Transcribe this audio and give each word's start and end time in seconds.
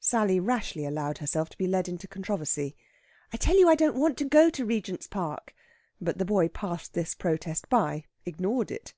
Sally 0.00 0.40
rashly 0.40 0.84
allowed 0.84 1.18
herself 1.18 1.48
to 1.50 1.56
be 1.56 1.68
led 1.68 1.88
into 1.88 2.08
controversy. 2.08 2.74
"I 3.32 3.36
tell 3.36 3.56
you 3.56 3.68
I 3.68 3.76
don't 3.76 3.94
want 4.00 4.18
to 4.18 4.24
go 4.24 4.50
to 4.50 4.64
Regents 4.66 5.06
Park." 5.06 5.54
But 6.00 6.18
the 6.18 6.24
boy 6.24 6.48
passed 6.48 6.92
this 6.92 7.14
protest 7.14 7.68
by 7.68 8.06
ignored 8.24 8.72
it. 8.72 8.94